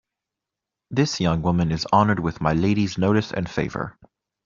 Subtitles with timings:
[0.89, 3.99] This young woman is honoured with my Lady's notice and favour.